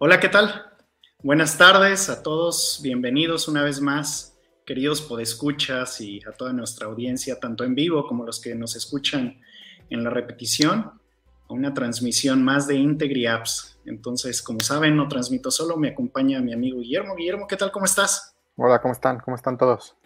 [0.00, 0.64] Hola, ¿qué tal?
[1.24, 7.40] Buenas tardes a todos, bienvenidos una vez más, queridos podescuchas y a toda nuestra audiencia,
[7.40, 9.40] tanto en vivo como los que nos escuchan
[9.90, 10.92] en la repetición,
[11.48, 13.80] a una transmisión más de Integri Apps.
[13.86, 17.16] Entonces, como saben, no transmito solo, me acompaña mi amigo Guillermo.
[17.16, 17.72] Guillermo, ¿qué tal?
[17.72, 18.36] ¿Cómo estás?
[18.54, 19.18] Hola, ¿cómo están?
[19.18, 19.96] ¿Cómo están todos?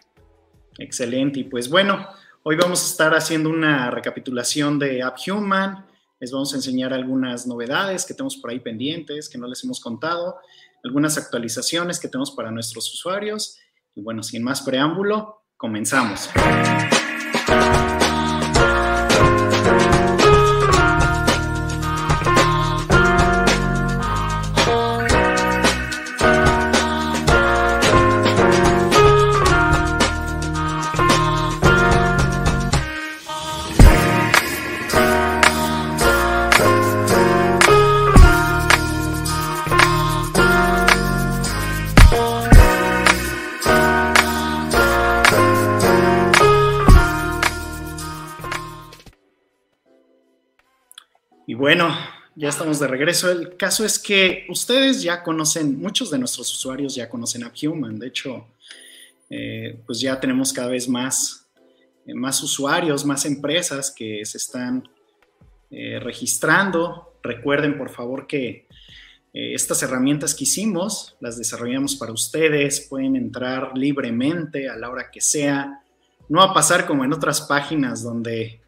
[0.79, 2.07] Excelente, y pues bueno,
[2.41, 5.85] hoy vamos a estar haciendo una recapitulación de AppHuman
[6.23, 9.81] les vamos a enseñar algunas novedades que tenemos por ahí pendientes, que no les hemos
[9.81, 10.37] contado,
[10.81, 13.59] algunas actualizaciones que tenemos para nuestros usuarios.
[13.93, 16.29] Y bueno, sin más preámbulo, comenzamos.
[51.63, 51.95] Bueno,
[52.35, 53.31] ya estamos de regreso.
[53.31, 57.97] El caso es que ustedes ya conocen, muchos de nuestros usuarios ya conocen AppHuman.
[57.99, 58.47] De hecho,
[59.29, 61.47] eh, pues ya tenemos cada vez más,
[62.05, 64.89] eh, más usuarios, más empresas que se están
[65.71, 67.13] eh, registrando.
[67.23, 68.67] Recuerden, por favor, que
[69.31, 72.81] estas herramientas que hicimos las desarrollamos para ustedes.
[72.89, 75.81] Pueden entrar libremente a la hora que sea.
[76.27, 78.62] No va a pasar como en otras páginas donde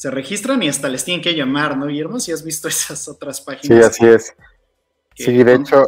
[0.00, 2.20] se registran y hasta les tienen que llamar, ¿no, Guillermo?
[2.20, 3.96] Si has visto esas otras páginas.
[3.96, 4.34] Sí, así es.
[5.14, 5.84] Sí, de hecho,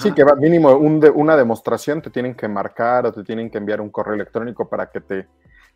[0.00, 3.82] sí, que va mínimo una demostración te tienen que marcar o te tienen que enviar
[3.82, 5.28] un correo electrónico para que te,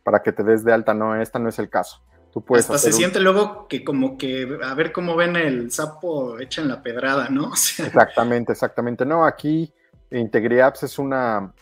[0.03, 0.95] para que te des de alta.
[0.95, 2.03] No, esta no es el caso.
[2.33, 6.39] Tú puedes hasta se siente luego que como que a ver cómo ven el sapo
[6.41, 7.53] echan la pedrada, ¿no?
[7.79, 9.05] Exactamente, exactamente.
[9.05, 9.71] No, aquí
[10.11, 11.53] IntegriApps es una,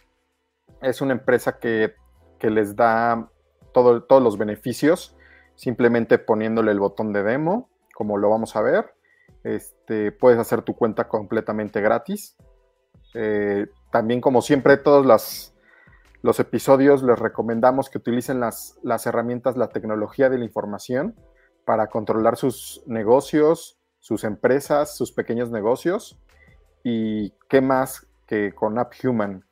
[0.81, 1.97] es una empresa que,
[2.39, 3.29] que les da
[3.75, 5.17] todo, todos los beneficios
[5.55, 8.95] simplemente poniéndole el botón de demo, como lo vamos a ver.
[9.45, 12.37] Este, puedes hacer tu cuenta completamente gratis.
[13.15, 15.53] Eh, también, como siempre, todos
[16.23, 21.15] los episodios les recomendamos que utilicen las, las herramientas, la tecnología de la información
[21.65, 26.19] para controlar sus negocios, sus empresas, sus pequeños negocios.
[26.85, 29.45] Y qué más que con AppHuman,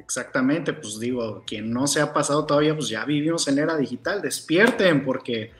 [0.00, 4.22] Exactamente, pues digo, quien no se ha pasado todavía, pues ya vivimos en era digital,
[4.22, 5.52] despierten porque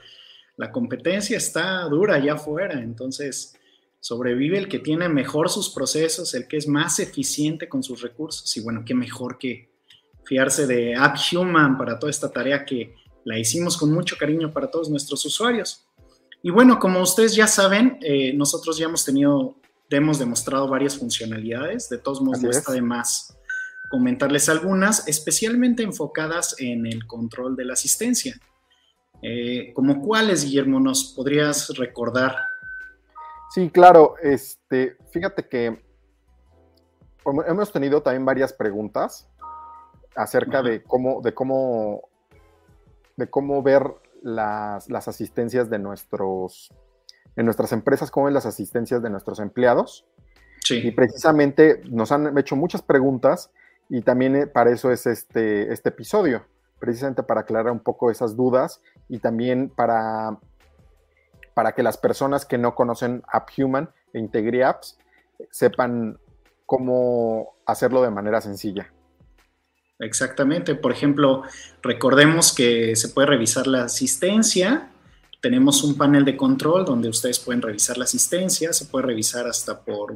[0.56, 3.54] la competencia está dura allá afuera, entonces
[4.00, 8.56] sobrevive el que tiene mejor sus procesos, el que es más eficiente con sus recursos
[8.56, 9.68] y bueno, qué mejor que
[10.24, 14.88] fiarse de AppHuman para toda esta tarea que la hicimos con mucho cariño para todos
[14.88, 15.86] nuestros usuarios.
[16.42, 19.56] Y bueno, como ustedes ya saben, eh, nosotros ya hemos tenido,
[19.90, 23.36] hemos demostrado varias funcionalidades, de todos modos no está de más
[23.90, 28.40] comentarles algunas, especialmente enfocadas en el control de la asistencia.
[29.20, 32.36] Eh, ¿Como cuáles, Guillermo, nos podrías recordar?
[33.50, 34.14] Sí, claro.
[34.22, 35.82] Este, fíjate que
[37.48, 39.28] hemos tenido también varias preguntas
[40.14, 42.08] acerca de cómo, de cómo,
[43.16, 43.82] de cómo ver
[44.22, 46.72] las, asistencias de nuestros,
[47.34, 50.06] en nuestras empresas, cómo ven las asistencias de nuestros empleados.
[50.64, 50.76] Sí.
[50.76, 53.50] Y precisamente nos han hecho muchas preguntas
[53.90, 56.46] y también eh, para eso es este, este episodio,
[56.78, 60.38] precisamente para aclarar un poco esas dudas y también para,
[61.54, 64.96] para que las personas que no conocen AppHuman e IntegriApps
[65.50, 66.18] sepan
[66.66, 68.92] cómo hacerlo de manera sencilla.
[69.98, 70.76] Exactamente.
[70.76, 71.42] Por ejemplo,
[71.82, 74.88] recordemos que se puede revisar la asistencia.
[75.42, 78.72] Tenemos un panel de control donde ustedes pueden revisar la asistencia.
[78.72, 80.14] Se puede revisar hasta por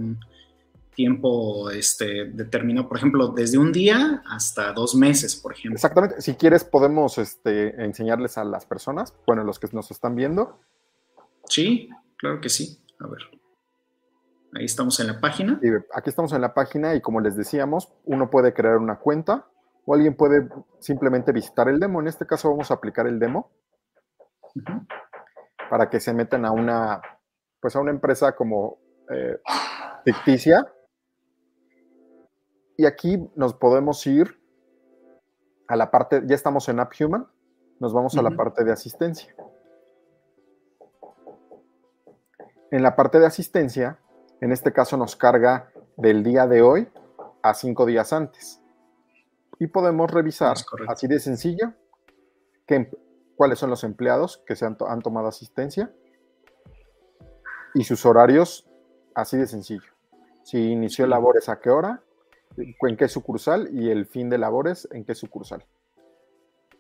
[0.95, 5.75] tiempo este, determinado, por ejemplo, desde un día hasta dos meses, por ejemplo.
[5.75, 6.21] Exactamente.
[6.21, 10.61] Si quieres, podemos este, enseñarles a las personas, bueno, los que nos están viendo.
[11.49, 12.81] Sí, claro que sí.
[13.01, 13.23] A ver.
[14.57, 15.61] Ahí estamos en la página.
[15.95, 19.49] aquí estamos en la página y como les decíamos, uno puede crear una cuenta
[19.85, 20.49] o alguien puede
[20.79, 22.01] simplemente visitar el demo.
[22.01, 23.51] En este caso vamos a aplicar el demo
[25.69, 27.03] para que se metan a una,
[27.61, 28.79] pues a una empresa como
[29.11, 29.41] eh,
[30.05, 30.67] ficticia
[32.77, 34.41] y aquí nos podemos ir
[35.67, 37.27] a la parte, ya estamos en AppHuman,
[37.81, 39.35] nos vamos a la parte de asistencia.
[42.71, 43.99] En la parte de asistencia,
[44.41, 46.89] en este caso nos carga del día de hoy
[47.43, 48.61] a cinco días antes.
[49.59, 50.57] Y podemos revisar,
[50.89, 51.73] así de sencillo,
[52.67, 52.91] em,
[53.37, 55.93] cuáles son los empleados que se han, han tomado asistencia
[57.75, 58.69] y sus horarios,
[59.15, 59.93] así de sencillo.
[60.43, 62.03] Si inició labores a qué hora,
[62.57, 65.65] en qué sucursal y el fin de labores en qué sucursal.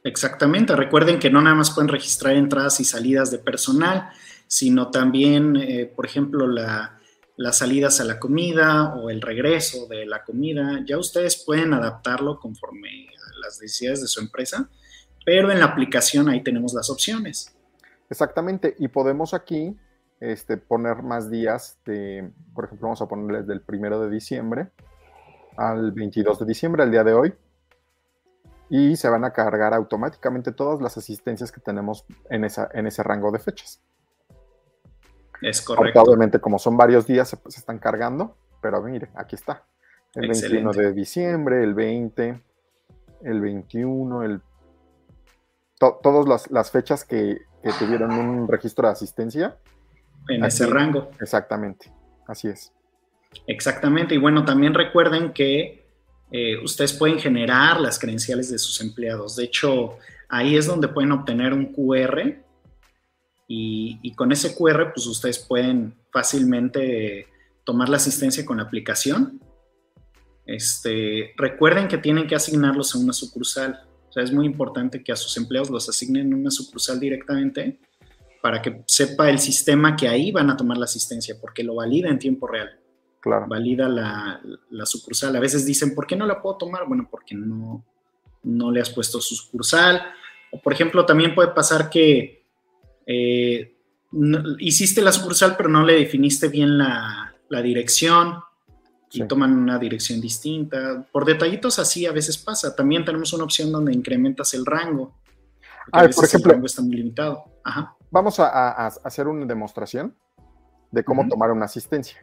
[0.03, 4.11] Exactamente, recuerden que no nada más pueden registrar entradas y salidas de personal,
[4.47, 10.23] sino también, eh, por ejemplo, las salidas a la comida o el regreso de la
[10.23, 10.82] comida.
[10.87, 14.69] Ya ustedes pueden adaptarlo conforme a las necesidades de su empresa,
[15.25, 17.56] pero en la aplicación ahí tenemos las opciones.
[18.11, 19.75] Exactamente, y podemos aquí
[20.21, 24.71] este, poner más días de, por ejemplo, vamos a ponerles del primero de diciembre
[25.56, 27.35] al 22 de diciembre, al día de hoy,
[28.69, 33.03] y se van a cargar automáticamente todas las asistencias que tenemos en, esa, en ese
[33.03, 33.81] rango de fechas.
[35.41, 36.03] Es correcto.
[36.03, 39.65] obviamente, como son varios días, se, están cargando, pero mire, aquí está.
[40.15, 42.41] El 21 de diciembre, el 20,
[43.23, 44.41] el 21, el
[45.79, 47.43] todas las, fechas que,
[47.79, 49.59] tuvieron un registro de asistencia.
[50.29, 51.11] En ese rango.
[51.21, 51.93] Exactamente,
[52.27, 52.73] así es.
[53.47, 55.85] Exactamente, y bueno, también recuerden que
[56.31, 59.37] eh, ustedes pueden generar las credenciales de sus empleados.
[59.37, 59.99] De hecho,
[60.29, 62.45] ahí es donde pueden obtener un QR
[63.47, 67.29] y, con ese QR, pues ustedes pueden fácilmente
[67.63, 69.41] tomar la asistencia con la aplicación.
[70.47, 73.81] Este, recuerden que tienen que asignarlos a una sucursal.
[74.09, 77.81] O sea, es muy importante que a sus empleados los asignen en una sucursal directamente
[78.43, 82.09] para que sepa el sistema que ahí van a tomar la asistencia, porque lo valida
[82.09, 82.79] en tiempo real.
[83.25, 83.47] Claro.
[83.49, 85.35] Valida la, sucursal.
[85.35, 86.87] A veces dicen, ¿por qué no la puedo tomar?
[86.87, 87.82] Bueno, porque no,
[88.43, 90.03] no le has puesto su sucursal.
[90.53, 92.44] O, por ejemplo, también puede pasar que
[93.06, 93.79] eh,
[94.59, 98.41] hiciste la sucursal, pero no le definiste bien la, dirección
[99.11, 101.06] y toman una dirección distinta.
[101.11, 102.76] Por detallitos así a veces pasa.
[102.76, 105.15] También tenemos una opción donde incrementas el rango.
[105.93, 107.43] Ah, por ejemplo, el rango está muy limitado.
[108.11, 110.15] Vamos a, hacer una demostración
[110.91, 112.19] de cómo tomar una asistencia.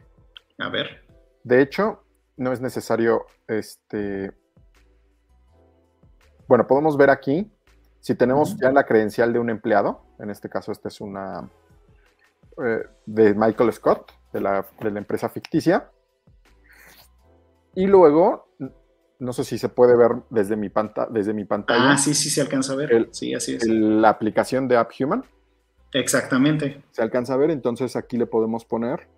[0.62, 1.02] A ver.
[1.42, 2.04] De hecho,
[2.36, 4.32] no es necesario, este,
[6.46, 7.50] bueno, podemos ver aquí
[8.00, 11.48] si tenemos ya la credencial de un empleado, en este caso esta es una
[12.64, 15.90] eh, de Michael Scott, de la, empresa ficticia,
[17.74, 18.48] y luego,
[19.18, 20.70] no sé si se puede ver desde mi,
[21.10, 21.92] desde mi pantalla.
[21.92, 23.08] Ah, sí, sí, se alcanza a ver.
[23.12, 23.66] sí, así es.
[23.66, 25.24] la aplicación de AppHuman.
[25.92, 26.82] Exactamente.
[26.92, 29.08] Se alcanza a ver, entonces aquí le podemos poner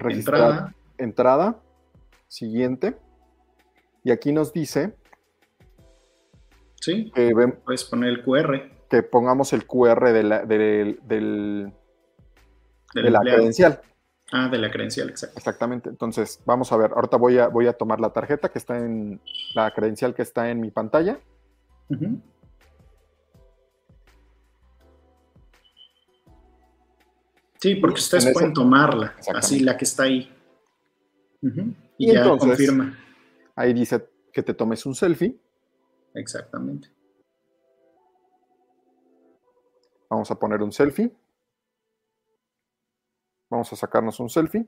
[0.00, 1.56] registrar entrada, entrada
[2.28, 2.96] siguiente,
[4.02, 4.94] y aquí nos dice
[6.80, 7.12] Sí,
[7.64, 8.70] puedes poner el QR.
[8.88, 11.72] Que pongamos el QR de la, del, de
[12.94, 13.80] la credencial.
[14.32, 15.38] Ah, de la credencial, exacto.
[15.38, 15.90] Exactamente.
[15.90, 16.92] Entonces, vamos a ver.
[16.94, 19.20] Ahorita voy a, voy a tomar la tarjeta que está en
[19.54, 21.18] la credencial que está en mi pantalla.
[27.60, 30.34] Sí, porque ustedes pueden tomarla, así la que está ahí.
[31.98, 32.98] Y, ya confirma.
[33.54, 35.38] Ahí dice que te tomes un selfie.
[36.14, 36.90] Exactamente.
[40.08, 41.14] Vamos a poner un selfie.
[43.50, 44.66] Vamos a sacarnos un selfie.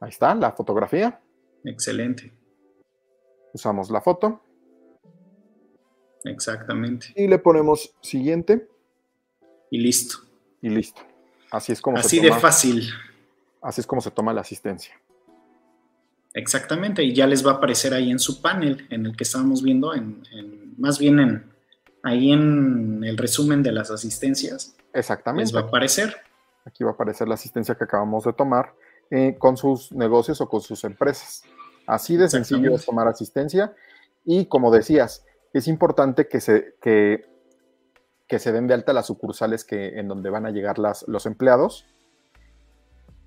[0.00, 1.22] Ahí está, la fotografía.
[1.64, 2.32] Excelente.
[3.52, 4.42] Usamos la foto.
[6.24, 7.08] Exactamente.
[7.16, 8.68] Y le ponemos siguiente.
[9.70, 10.18] Y listo.
[10.62, 11.02] Y listo.
[11.50, 12.88] Así es como Así de fácil.
[13.62, 14.94] Así es como se toma la asistencia.
[16.32, 19.64] Exactamente, y ya les va a aparecer ahí en su panel, en el que estábamos
[19.64, 20.22] viendo, en,
[20.78, 21.52] más bien en,
[22.04, 24.76] ahí en el resumen de las asistencias.
[24.92, 25.46] Exactamente.
[25.46, 26.14] Les va a aparecer.
[26.64, 28.72] Aquí va a aparecer la asistencia que acabamos de tomar
[29.10, 31.42] eh, con sus negocios o con sus empresas.
[31.86, 33.74] Así de sencillo es tomar asistencia.
[34.24, 37.24] Y como decías, es importante que se, que,
[38.28, 41.26] que se den de alta las sucursales que, en donde van a llegar las, los
[41.26, 41.86] empleados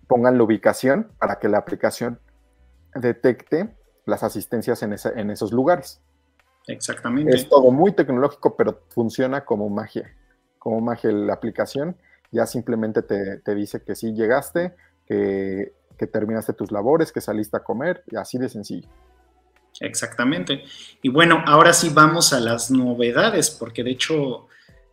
[0.07, 2.19] pongan la ubicación para que la aplicación
[2.93, 3.75] detecte
[4.05, 6.01] las asistencias en, en esos lugares.
[6.67, 7.35] Exactamente.
[7.35, 10.13] Es todo muy tecnológico, pero funciona como magia.
[10.59, 11.97] Como magia la aplicación
[12.31, 14.75] ya simplemente te, dice que sí llegaste,
[15.05, 18.89] que, que, terminaste tus labores, que saliste a comer, y así de sencillo.
[19.83, 20.63] Exactamente.
[21.01, 24.47] Y bueno, ahora sí vamos a las novedades, porque de hecho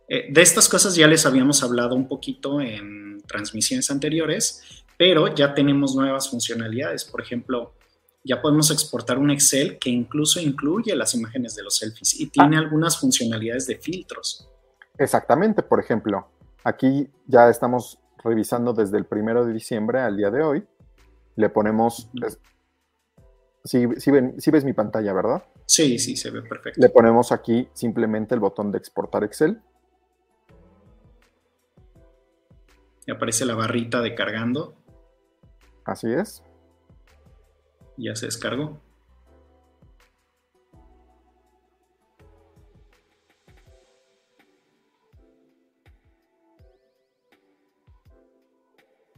[0.09, 5.53] eh, de estas cosas ya les habíamos hablado un poquito en transmisiones anteriores, pero ya
[5.53, 7.05] tenemos nuevas funcionalidades.
[7.05, 7.73] Por ejemplo,
[8.23, 12.57] ya podemos exportar un Excel que incluso incluye las imágenes de los selfies y tiene
[12.57, 12.59] ah.
[12.59, 14.49] algunas funcionalidades de filtros.
[14.97, 16.27] Exactamente, por ejemplo,
[16.65, 20.67] aquí ya estamos revisando desde el primero de diciembre al día de hoy.
[21.37, 22.09] Le ponemos.
[23.63, 25.43] Si ves mi pantalla, ¿verdad?
[25.65, 26.81] Sí, sí, se ve perfecto.
[26.81, 29.61] Le ponemos aquí simplemente el botón de exportar Excel.
[33.05, 34.75] Y aparece la barrita de cargando.
[35.85, 36.43] Así es.
[37.97, 38.79] Ya se descargó.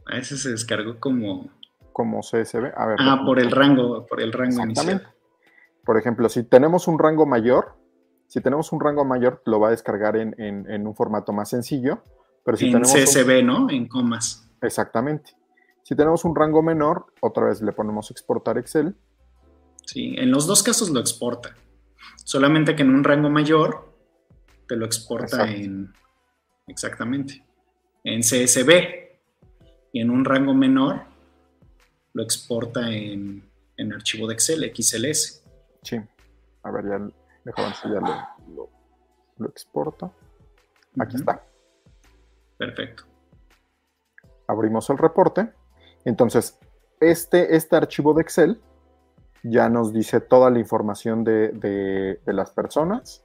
[0.06, 1.50] A ese se descargó como.
[1.94, 2.72] Como CSV.
[2.76, 2.96] A ver.
[2.98, 5.14] Ah, por el rango, por el rango inicial.
[5.84, 7.76] Por ejemplo, si tenemos un rango mayor,
[8.26, 12.02] si tenemos un rango mayor, lo va a descargar en, un formato más sencillo.
[12.44, 13.70] Pero si en CSV, ¿no?
[13.70, 14.50] En comas.
[14.60, 15.36] Exactamente.
[15.84, 18.96] Si tenemos un rango menor, otra vez le ponemos exportar Excel.
[19.86, 21.54] Sí, en los dos casos lo exporta.
[22.24, 23.94] Solamente que en un rango mayor
[24.66, 25.92] te lo exporta en.
[26.66, 27.46] Exactamente.
[28.02, 28.70] En CSV
[29.92, 31.13] y en un rango menor
[32.14, 33.42] lo exporta en,
[33.92, 35.42] archivo de Excel, XLS.
[35.82, 36.00] Sí,
[36.62, 37.08] a ver, ya,
[37.44, 38.70] déjame ya lo,
[39.36, 40.10] lo, exporta.
[40.98, 41.44] Aquí está.
[42.56, 43.04] Perfecto.
[44.46, 45.52] Abrimos el reporte.
[46.04, 46.58] Entonces,
[47.00, 48.60] este, este archivo de Excel
[49.42, 53.24] ya nos dice toda la información de, de, las personas.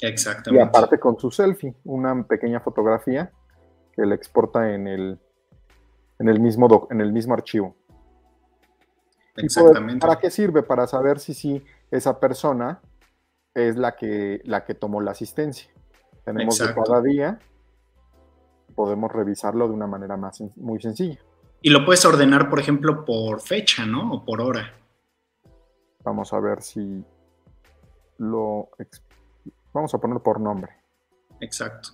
[0.00, 0.64] Exactamente.
[0.64, 3.30] Y aparte con su selfie, una pequeña fotografía
[3.92, 5.20] que le exporta en el,
[6.18, 7.76] en el mismo, en el mismo archivo.
[9.36, 10.06] Exactamente.
[10.06, 10.62] ¿Para qué sirve?
[10.62, 12.80] Para saber si sí esa persona
[13.54, 15.70] es la que, la que tomó la asistencia.
[16.24, 17.38] Tenemos de cada día,
[18.74, 21.18] podemos revisarlo de una manera más, muy sencilla.
[21.60, 24.12] Y lo puedes ordenar, por ejemplo, por fecha, ¿no?
[24.12, 24.74] O por hora.
[26.02, 27.04] Vamos a ver si
[28.18, 28.68] lo...
[29.72, 30.72] Vamos a poner por nombre.
[31.40, 31.90] Exacto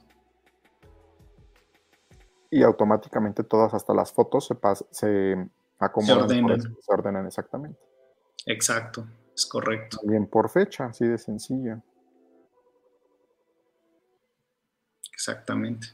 [2.51, 4.57] y automáticamente todas, hasta las fotos, se,
[4.91, 5.49] se
[5.81, 6.29] acomodan.
[6.29, 6.61] Se ordenan.
[6.61, 7.79] se ordenan exactamente.
[8.47, 9.99] Exacto, es correcto.
[9.99, 11.83] También por fecha, así de sencillo.
[15.13, 15.89] Exactamente.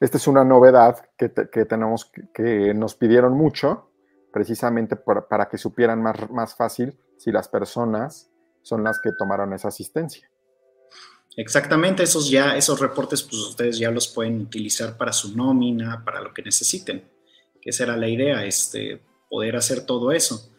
[0.00, 3.90] Esta es una novedad que, tenemos que, nos pidieron mucho,
[4.32, 8.30] precisamente para que supieran más, más fácil si las personas
[8.62, 10.30] son las que tomaron esa asistencia.
[11.36, 16.20] Exactamente, esos ya, esos reportes, pues ustedes ya los pueden utilizar para su nómina, para
[16.20, 17.17] lo que necesiten.
[17.60, 20.50] Que esa era la idea, este, poder hacer todo eso.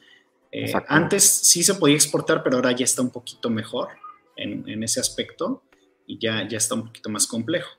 [0.51, 3.89] Eh, antes sí se podía exportar, pero ahora ya está un poquito mejor
[4.35, 5.63] en, ese aspecto
[6.07, 7.69] y ya, ya está un poquito más complejo.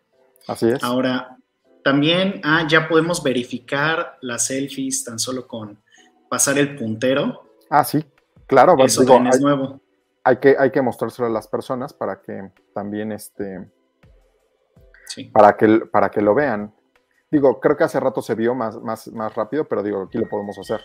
[0.46, 0.82] Así es.
[0.82, 1.36] Ahora,
[1.82, 5.82] también ah, ya podemos verificar las selfies tan solo con
[6.28, 7.56] pasar el puntero.
[7.68, 8.04] Ah, sí,
[8.46, 8.76] claro.
[8.84, 9.80] Eso también es nuevo
[10.24, 13.68] hay que, hay que mostrárselo a las personas para que también este,
[15.32, 16.74] para, que, para que lo vean.
[17.30, 20.28] Digo, creo que hace rato se vio más, más, más rápido, pero digo, aquí lo
[20.28, 20.80] podemos hacer.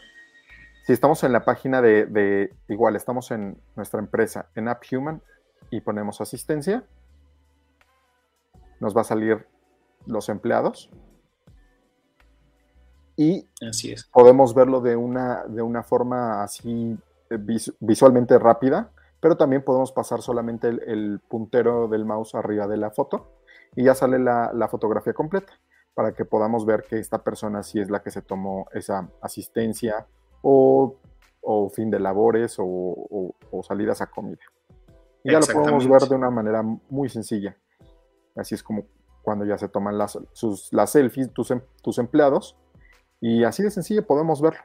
[0.86, 5.22] Si estamos en la página de, igual, estamos en nuestra empresa, en AppHuman,
[5.72, 6.84] y ponemos asistencia,
[8.80, 9.48] nos va a salir
[10.06, 10.92] los empleados.
[13.18, 14.04] Y así es.
[14.06, 16.98] podemos verlo de una, de una forma así
[17.30, 17.38] eh,
[17.80, 18.92] visualmente rápida
[19.26, 23.32] pero también podemos pasar solamente el, puntero del mouse arriba de la foto
[23.76, 25.52] y ya sale la, fotografía completa
[25.96, 30.06] para que podamos ver que esta persona sí es la que se tomó esa asistencia
[30.42, 31.00] o,
[31.74, 33.34] fin de labores o,
[33.68, 34.42] salidas a comida.
[35.24, 37.58] Y ya lo podemos ver de una manera muy sencilla.
[38.36, 38.86] Así es como
[39.24, 42.56] cuando ya se toman las, sus, las selfies tus, em, tus empleados
[43.20, 44.62] y así de sencillo podemos verlo.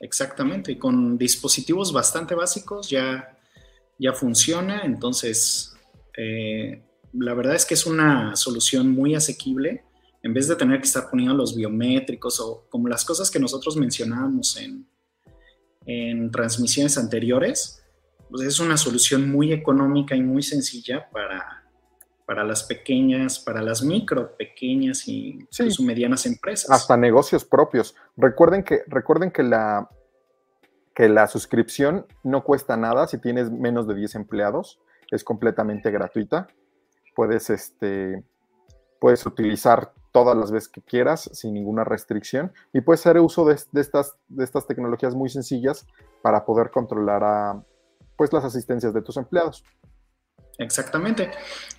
[0.00, 3.38] Exactamente, con dispositivos bastante básicos ya,
[3.98, 5.76] ya funciona, entonces
[6.16, 9.84] eh, la verdad es que es una solución muy asequible,
[10.22, 13.76] en vez de tener que estar poniendo los biométricos o como las cosas que nosotros
[13.76, 14.86] mencionábamos en,
[15.86, 17.82] en transmisiones anteriores,
[18.28, 21.64] pues es una solución muy económica y muy sencilla para,
[22.26, 25.38] para las pequeñas, para las micro, pequeñas y
[25.80, 26.70] medianas empresas.
[26.70, 27.96] Hasta negocios propios.
[28.16, 29.90] Recuerden que, recuerden que la,
[30.94, 36.46] que la suscripción no cuesta nada si tienes menos de 10 empleados, es completamente gratuita.
[37.16, 38.22] Puedes, este,
[39.00, 43.54] puedes utilizar todas las veces que quieras sin ninguna restricción y puedes hacer uso de,
[43.54, 45.86] estas, de estas tecnologías muy sencillas
[46.22, 47.62] para poder controlar a,
[48.16, 49.64] pues, las asistencias de tus empleados.
[50.58, 51.30] Exactamente.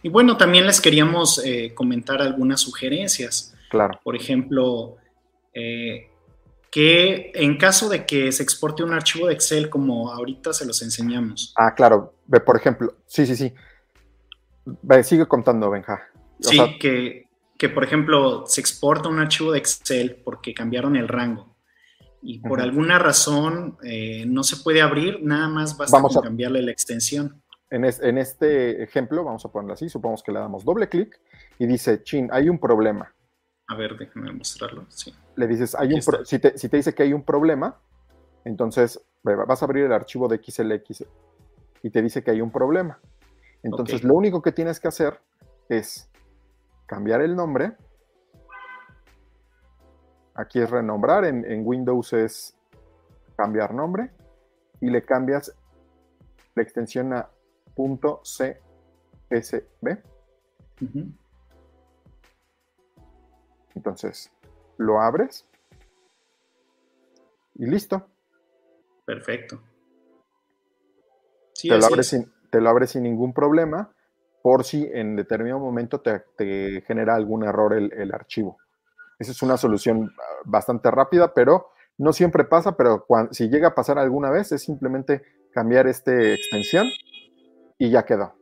[0.02, 3.54] Y bueno, también les queríamos eh, comentar algunas sugerencias.
[3.70, 4.00] Claro.
[4.04, 4.98] Por ejemplo,
[5.54, 6.10] eh,
[6.72, 10.82] que en caso de que se exporte un archivo de Excel como ahorita se los
[10.82, 11.54] enseñamos.
[11.58, 12.16] Ah, claro.
[12.46, 13.54] Por ejemplo, sí, sí, sí.
[15.04, 16.02] sigue contando, Benja.
[16.40, 17.28] sí, que,
[17.62, 21.56] que, por ejemplo se exporta un archivo de Excel porque cambiaron el rango
[22.20, 26.64] y por alguna razón eh, no se puede abrir, nada más basta vamos con cambiarle
[26.64, 27.42] la extensión.
[27.70, 31.20] En, en, este ejemplo, vamos a ponerlo así, supongamos que le damos doble clic
[31.58, 33.14] y dice, chin, hay un problema.
[33.68, 34.86] A ver, déjame mostrarlo.
[34.90, 35.14] Sí.
[35.36, 37.80] Le dices, hay un si, te, si te dice que hay un problema,
[38.44, 41.06] entonces vas a abrir el archivo de XLX
[41.84, 43.00] y te dice que hay un problema.
[43.64, 45.20] Entonces, lo único que tienes que hacer
[45.70, 46.11] es
[46.92, 47.78] cambiar el nombre.
[50.36, 52.54] Aquí es renombrar, en, Windows es
[53.38, 54.12] cambiar nombre
[54.82, 55.56] y le cambias
[56.54, 57.30] la extensión a
[57.78, 58.58] .csv.
[63.74, 64.30] Entonces,
[64.76, 65.48] lo abres
[67.56, 68.06] y listo.
[69.06, 69.62] Perfecto.
[71.54, 73.94] te, lo abres sin, te, lo abres sin, ningún problema
[74.42, 78.58] por si en determinado momento te, genera algún error el, archivo.
[79.20, 83.76] Esa es una solución ah, bastante rápida, pero no siempre pasa, pero si llega a
[83.76, 85.22] pasar alguna vez es simplemente
[85.52, 86.88] cambiar esta extensión
[87.78, 88.36] y ya quedó.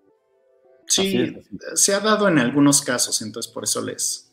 [0.87, 1.35] Sí,
[1.75, 4.28] se ha dado en algunos casos, entonces por eso les,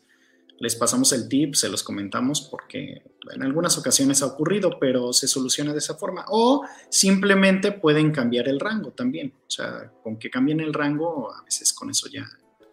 [0.59, 5.27] les pasamos el tip, se los comentamos porque en algunas ocasiones ha ocurrido, pero se
[5.27, 6.25] soluciona de esa forma.
[6.29, 9.33] O simplemente pueden cambiar el rango también.
[9.47, 12.27] O sea, con que cambien el rango, a veces con eso ya,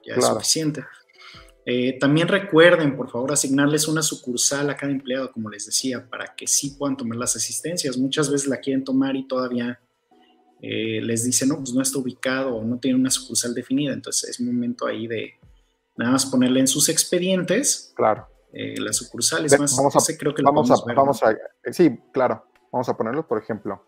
[0.04, 0.84] es suficiente.
[1.66, 6.34] Eh, también recuerden, por favor, asignarles una sucursal a cada empleado, como les decía, para
[6.34, 7.96] que sí puedan tomar las asistencias.
[7.96, 9.80] Muchas veces la quieren tomar y todavía
[10.60, 13.92] eh, les dicen, no, pues no está ubicado o no tiene una sucursal definida.
[13.92, 15.34] Entonces es momento ahí de,
[15.96, 17.92] nada más ponerle en sus expedientes.
[17.94, 18.28] Claro.
[18.52, 19.76] Eh, las sucursales más.
[19.76, 21.36] Vamos a, creo que vamos a, vamos a,
[21.72, 22.46] sí, claro.
[22.70, 23.84] Vamos a ponerlo, por ejemplo,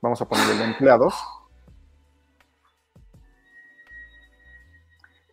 [0.00, 1.14] vamos a ponerle empleados.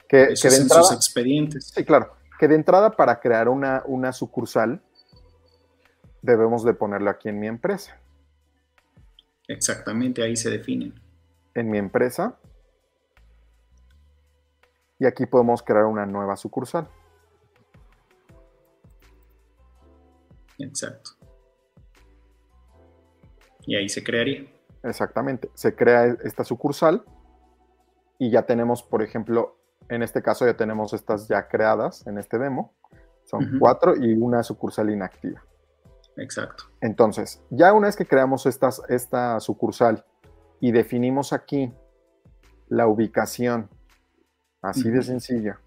[0.08, 1.72] Que, de entrada, sus expedientes.
[1.74, 2.15] Sí, claro.
[2.39, 4.82] Que de entrada para crear una, una sucursal
[6.22, 8.00] debemos de ponerlo aquí en mi empresa.
[9.48, 10.93] Exactamente, ahí se definen.
[11.54, 12.38] En mi empresa
[15.00, 16.88] y aquí podemos crear una nueva sucursal.
[20.60, 21.12] Exacto.
[23.66, 24.46] Y ahí se crearía.
[24.84, 25.52] Exactamente.
[25.54, 27.04] Se crea esta sucursal
[28.18, 29.58] y ya tenemos, por ejemplo,
[29.90, 32.74] en este caso ya tenemos estas ya creadas en este demo.
[33.26, 35.44] Son cuatro y una sucursal inactiva.
[36.16, 36.64] Exacto.
[36.82, 40.06] Entonces, ya una vez que creamos esta sucursal
[40.60, 41.72] y definimos aquí
[42.70, 43.70] la ubicación
[44.67, 45.62] Así de sencilla.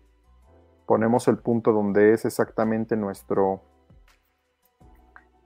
[0.84, 3.62] Ponemos el punto donde es exactamente nuestro,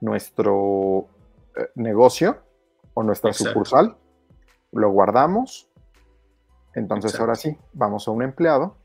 [0.01, 1.07] nuestro
[1.55, 2.43] eh, negocio
[2.93, 3.95] o nuestra sucursal.
[4.73, 5.71] Lo guardamos.
[6.73, 8.75] Entonces ahora sí, vamos a un empleado.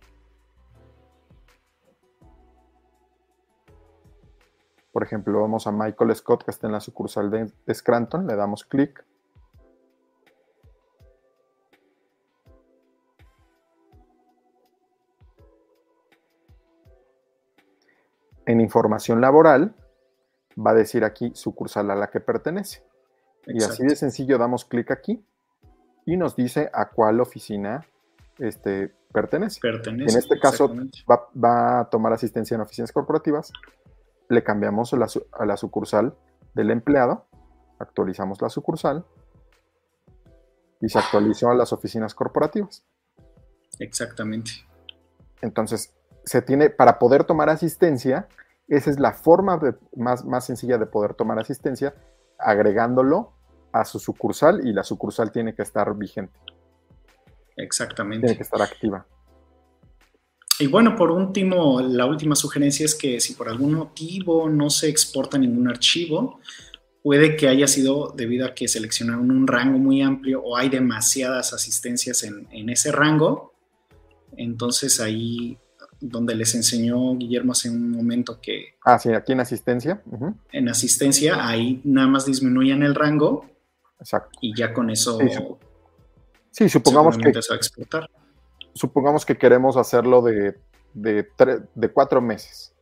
[4.93, 8.65] Por ejemplo, vamos a Michael Scott que está en la sucursal de Scranton, le damos
[8.65, 9.05] clic.
[18.51, 19.77] En información laboral
[20.59, 22.83] va a decir aquí sucursal a la que pertenece.
[23.47, 25.25] Y así de sencillo damos clic aquí
[26.05, 27.87] y nos dice a cuál oficina
[28.41, 29.61] este, pertenece.
[29.65, 30.75] en este caso
[31.09, 33.53] va, a tomar asistencia en oficinas corporativas.
[34.29, 36.17] Le cambiamos a la sucursal
[36.53, 37.27] del empleado,
[37.79, 39.05] actualizamos la sucursal
[40.81, 42.85] y se actualizó a las oficinas corporativas.
[43.79, 44.51] Exactamente.
[45.41, 48.29] Entonces, se tiene, para poder tomar asistencia,
[48.69, 49.61] esa es la forma
[49.97, 51.95] más, más sencilla de poder tomar asistencia,
[52.39, 53.33] agregándolo
[53.73, 56.39] a su sucursal y la sucursal tiene que estar vigente.
[57.57, 58.27] Exactamente.
[58.27, 59.07] Tiene que estar activa.
[60.59, 64.89] Y bueno, por último, la última sugerencia es que si por algún motivo no se
[64.89, 66.39] exporta ningún archivo,
[67.03, 71.55] puede que haya sido debido a que seleccionaron un rango muy amplio o hay demasiadas
[71.55, 73.55] asistencias en, en ese rango.
[74.37, 75.59] Entonces ahí
[76.01, 78.75] donde les enseñó Guillermo hace un momento que...
[78.85, 80.03] Ah, sí, aquí en asistencia.
[80.53, 83.47] En asistencia, ahí nada más disminuyan el rango.
[83.99, 84.39] Exacto.
[84.41, 85.19] Y ya con eso...
[86.51, 87.33] Sí, supongamos que...
[88.73, 90.57] Supongamos que queremos hacerlo de,
[90.95, 92.73] de, cuatro meses.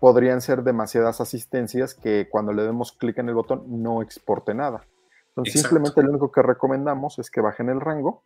[0.00, 4.86] podrían ser demasiadas asistencias que cuando le demos clic en el botón no exporte nada.
[5.28, 8.22] Entonces, simplemente lo único que recomendamos es que bajen el rango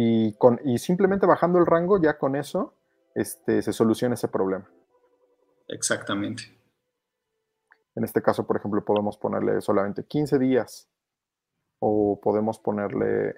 [0.00, 2.74] y, con, y simplemente bajando el rango, ya con eso
[3.16, 4.70] este, se soluciona ese problema.
[5.66, 6.44] Exactamente.
[7.96, 10.88] En este caso, por ejemplo, podemos ponerle solamente 15 días
[11.80, 13.34] o podemos ponerle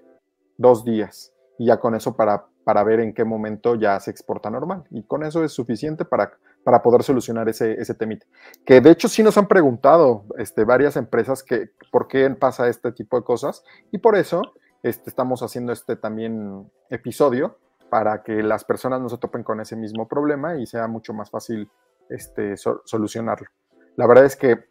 [0.59, 4.51] dos días y ya con eso para, para ver en qué momento ya se exporta
[4.51, 4.85] normal.
[4.91, 6.31] Y con eso es suficiente para,
[6.63, 8.27] para poder solucionar ese, ese temite.
[8.67, 12.93] Que de hecho sí nos han preguntado este, varias empresas que por qué pasa este
[12.93, 14.43] tipo de cosas y por eso
[14.83, 17.59] este, estamos haciendo este también episodio
[17.91, 21.31] para que las personas no se topen con ese mismo problema y sea mucho más
[21.31, 21.69] fácil
[22.09, 23.49] este, solucionarlo.
[23.97, 24.65] La verdad es que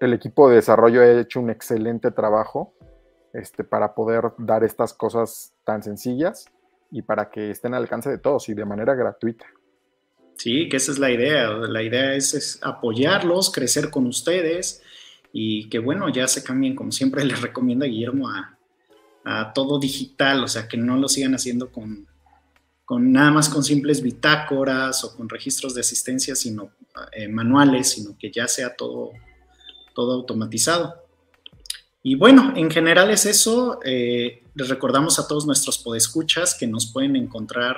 [0.00, 2.74] el equipo de desarrollo ha hecho un excelente trabajo
[3.32, 6.46] este, para poder dar estas cosas tan sencillas
[6.90, 9.46] y para que estén al alcance de todos y de manera gratuita.
[10.36, 11.50] Sí, que esa es la idea.
[11.50, 14.82] La idea es, apoyarlos, crecer con ustedes
[15.32, 18.55] y que bueno, ya se cambien, como siempre les recomienda Guillermo, a,
[19.54, 22.06] todo digital, o sea, que no lo sigan haciendo con,
[22.84, 26.70] con nada más con simples bitácoras o con registros de asistencia, sino
[27.12, 29.10] eh, manuales, sino que ya sea todo,
[29.94, 30.94] todo automatizado.
[32.02, 33.80] Y bueno, en general es eso.
[33.84, 37.76] Eh, les recordamos a todos nuestros podescuchas que nos pueden encontrar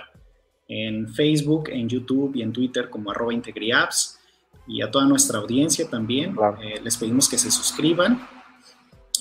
[0.69, 4.19] en Facebook, en YouTube y en Twitter como arroba integriapps
[4.67, 6.37] y a toda nuestra audiencia también.
[6.63, 8.29] Eh, les pedimos que se suscriban.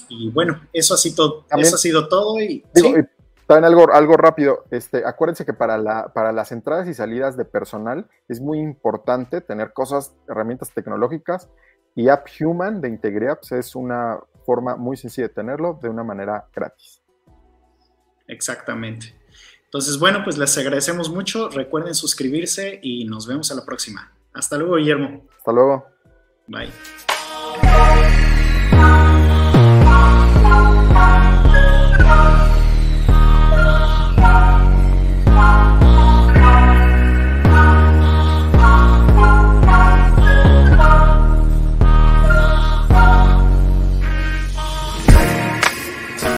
[0.10, 2.40] Y bueno, eso ha sido, eso ha sido todo.
[2.40, 2.64] Y,
[3.46, 7.46] también algo, algo rápido, este, acuérdense que para, la, para las entradas y salidas de
[7.46, 11.50] personal es muy importante tener cosas, herramientas tecnológicas
[11.96, 16.46] y App Human de IntegriApps es una forma muy sencilla de tenerlo de una manera
[16.54, 17.02] gratis.
[18.28, 19.16] Exactamente.
[19.64, 21.50] Entonces, bueno, pues les agradecemos mucho.
[21.50, 24.14] Recuerden suscribirse y nos vemos a la próxima.
[24.34, 25.26] Hasta luego, Guillermo.
[25.38, 25.86] Hasta luego.
[26.48, 27.17] Bye.